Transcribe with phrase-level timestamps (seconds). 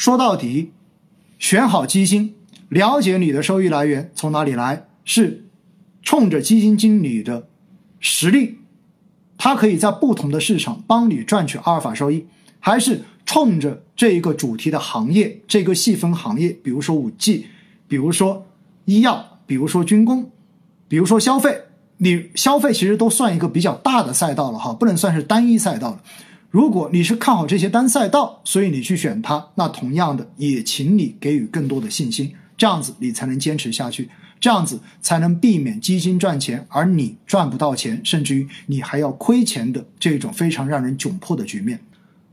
[0.00, 0.72] 说到底，
[1.38, 2.34] 选好基金，
[2.70, 5.44] 了解你的收益来源从哪里来，是
[6.02, 7.48] 冲着基金经理的
[7.98, 8.60] 实力，
[9.36, 12.24] 他可以在不同的市场帮你赚取阿尔法收益，
[12.60, 17.48] 还是冲着这一个主题的行业，这个细分行业，比如说五 G，
[17.86, 18.46] 比如说
[18.86, 20.30] 医药，比如说军工，
[20.88, 21.64] 比如说消费。
[21.98, 26.00] 你消费其实都算一个比较大的赛道了哈，不能算是单一赛道了。
[26.50, 41.78] 如果你是看好这些单赛道，所以你去选它，那同样的也请你给予更多的信心，这样子你才能坚持下去，这样子才能避免基金赚钱而你赚不到钱，甚至于你还要亏钱的这种非常让人窘迫的局面。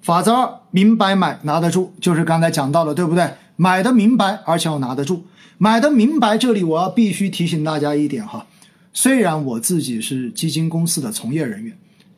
[0.00, 3.28] 法则二：明白买拿得住，就是刚才讲到了，对不对？
[3.56, 5.24] 买的明白，而且要拿得住。
[5.58, 8.46] 买的明白，这里我要必须提醒大家一点哈。
[8.92, 11.76] 虽然我自己是基金公司的从业人员，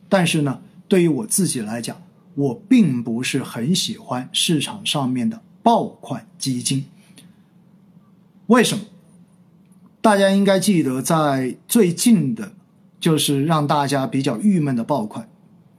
[0.09, 2.01] 但是呢，对于我自己来讲，
[2.35, 6.85] 我并不是很喜欢市场上面的爆款基金。
[8.47, 8.85] 为什么？
[10.01, 12.53] 大家应该记得，在最近的，
[12.99, 15.27] 就是让大家比较郁闷的爆款，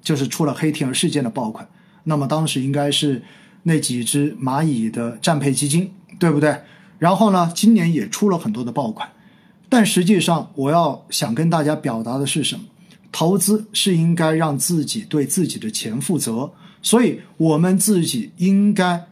[0.02, 1.66] 就是出了黑天鹅事件的爆款。
[2.04, 3.22] 那么当时应该是
[3.62, 6.60] 那几只蚂蚁的战配基金，对不对？
[6.98, 9.08] 然后呢，今年也出了很多的爆款。
[9.70, 12.64] 但实际上，我要想跟大家表达的是什么？
[13.10, 19.06] 投资是应该让自己对自己的钱负责，所以我们自己应该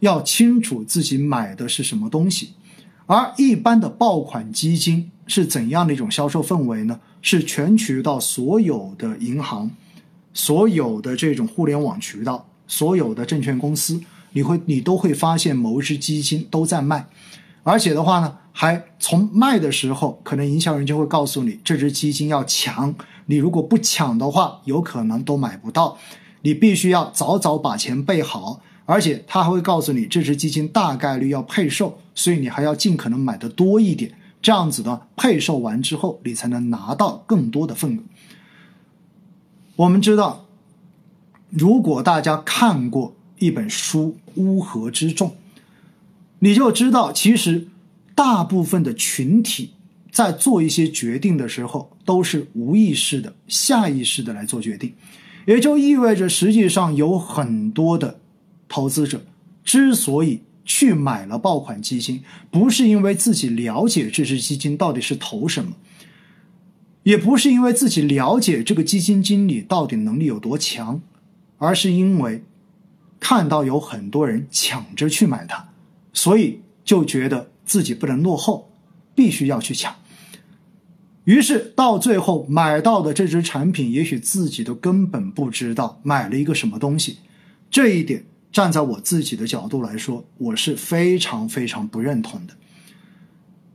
[0.00, 2.54] 要清楚自己买的是什么东西。
[3.06, 6.98] 而一般的爆款基金是怎样的一种销售氛围呢？
[7.24, 9.70] 是全渠道所有的银行、
[10.34, 14.00] 所有的这种互联网渠道、所有的证券公司，
[14.32, 17.06] 你会你都会发现某一只基金都在卖。
[17.62, 22.92] 而且的话呢，还从卖的时候，可能营销人就会告诉你，这只基金要强，
[23.26, 25.96] 你如果不抢的话，有可能都买不到，
[26.42, 28.60] 你必须要早早把钱备好。
[28.84, 38.00] 而且他还会告诉你，这只基金大概率要配售，所以你还要尽可能买的多一点，这样子呢，配售完之后，你才能拿到更多的份额。
[39.76, 40.46] 我们知道，
[41.50, 45.28] 如果大家看过一本书《乌合之众》。
[46.44, 47.68] 你就知道，其实
[48.16, 49.74] 大部分的群体
[50.12, 54.94] 在做一些决定的时候，都是无意识的、下意识的来做决定，
[55.46, 58.20] 也就意味着，实际上有很多的
[58.68, 59.24] 投资者
[59.64, 65.72] 之所以去买了爆款基金，不是因为自己了解这只基金到底是投什么，
[67.04, 71.00] 也不是因为自己了解这个基金经理到底能力有多强，
[71.56, 72.44] 而是因为
[73.18, 75.70] 看到有很多人抢着去买它。
[76.12, 78.70] 所以就觉得自己不能落后，
[79.14, 79.94] 必须要去抢。
[81.24, 87.18] 于是到最后买到的这只产品，也许自己都根本不知道买了一个什么东西。
[87.70, 92.54] 这一点站在我自己的角度来说，我是非常非常不认同的。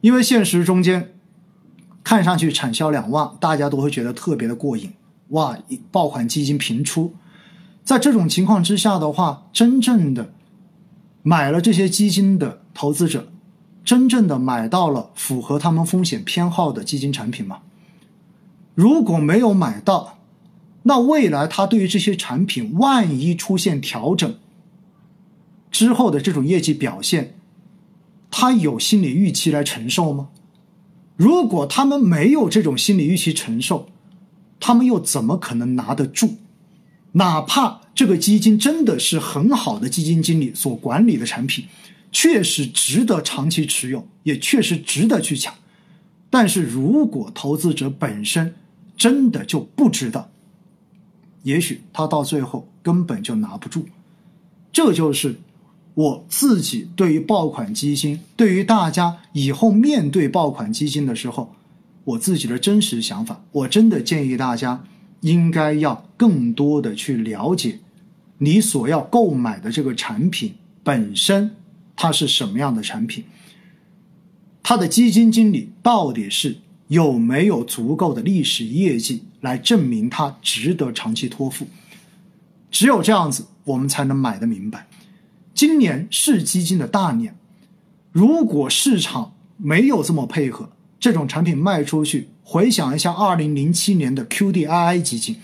[0.01, 1.13] 因为现实中间
[2.03, 4.91] 看上去产销两旺，大家都会觉得特别的过瘾。
[5.29, 5.57] 哇，
[5.91, 7.13] 爆款基金频出，
[7.83, 10.33] 在这种情况之下的话，真正的。
[11.23, 13.27] 买了这些基金的投资者，
[13.87, 17.59] 真正的买到了符合他们风险偏好的基金产品吗？
[18.75, 20.17] 如果没有买到，
[20.83, 24.35] 那未来他对于这些产品万一出现调整
[25.71, 27.35] 之后的这种业绩表现，
[28.29, 30.27] 他有心理预期来承受吗？
[31.15, 33.87] 如果他们没有这种心理预期承受，
[34.59, 36.35] 他们又怎么可能拿得住？
[37.13, 41.67] 哪怕这个基金真的是很好的基金经理所管理的产品，
[42.19, 45.53] 确实值得长期持有，也确实值得去抢。
[46.31, 48.55] 但是如果投资者本身
[48.95, 50.31] 真的就不知道，
[51.43, 53.85] 也许他到最后根本就拿不住。
[54.71, 55.35] 这就是
[55.93, 61.53] 我自己对于爆款基金，对于大家以后面对爆款基金的时候，
[62.03, 63.43] 我自己的真实想法。
[63.51, 64.83] 我真的建议大家。
[65.21, 67.79] 应该要更多的去了解，
[68.37, 70.53] 你所要购买的这个产品
[70.83, 71.55] 本身
[71.97, 73.25] 它是什么样的产品，
[74.63, 81.67] 它的基金经理到底是有没有足够的历史业绩来证明它值得长期托付？
[82.71, 84.87] 只有这样子，我们才能买得明白。
[85.53, 87.35] 今年是基金的大年，
[88.11, 90.69] 如果市场没有这么配合。
[90.99, 95.35] 这种产品卖出去，回想一下二零零七年的 QDII 基金，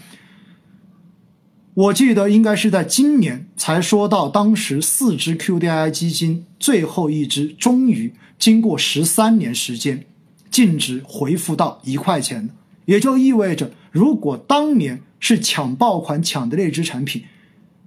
[1.75, 10.05] 我记得应该是在今年才说到，当时四只 QDII 基金最后一只终于经过十三年时间
[10.51, 12.51] 净值回复到一块钱，
[12.85, 17.23] 也就意味着，如果当年是抢爆款抢的那只产品，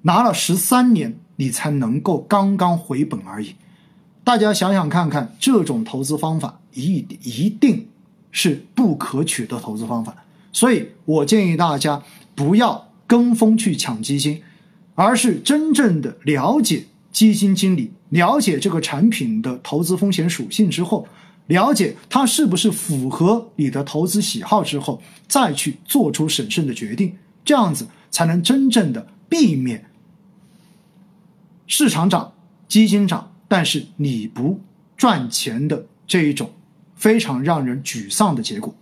[0.02, 3.54] 拿了十三年你才能够刚刚回本而已。
[4.24, 7.86] 大家想想看看，这种投资方法一一定
[8.32, 10.24] 是不可取的投资方法。
[10.52, 12.02] 所以我建议大家
[12.34, 14.42] 不要跟风去抢基金，
[14.94, 21.06] 而是真正的了解基金经理，了解这个产品的投资风险属性之后，
[21.46, 29.88] 了解它是不是符合你的投资喜好之后，再去做出审慎的决定，这样子才能真正的避免
[31.66, 32.32] 市场涨、
[32.66, 34.60] 基金涨，但是你不
[34.96, 36.50] 赚钱的这一种
[36.96, 38.74] 非常让人沮丧的结果。